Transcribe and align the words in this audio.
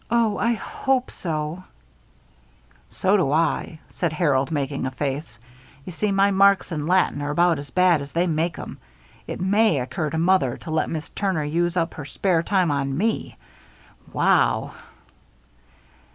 "Oh, 0.09 0.39
I 0.39 0.53
hope 0.53 1.11
so." 1.11 1.63
"So 2.89 3.17
do 3.17 3.31
I," 3.31 3.77
said 3.91 4.11
Harold, 4.11 4.49
making 4.49 4.87
a 4.87 4.89
face. 4.89 5.37
"You 5.85 5.91
see, 5.91 6.11
my 6.11 6.31
marks 6.31 6.71
in 6.71 6.87
Latin 6.87 7.21
are 7.21 7.29
about 7.29 7.59
as 7.59 7.69
bad 7.69 8.01
as 8.01 8.11
they 8.11 8.25
make 8.25 8.57
'em. 8.57 8.79
It 9.27 9.39
may 9.39 9.79
occur 9.79 10.09
to 10.09 10.17
mother 10.17 10.57
to 10.61 10.71
let 10.71 10.89
Miss 10.89 11.09
Turner 11.09 11.43
use 11.43 11.77
up 11.77 11.93
her 11.93 12.05
spare 12.05 12.41
time 12.41 12.71
on 12.71 12.97
me. 12.97 13.37
Wow!" 14.11 14.73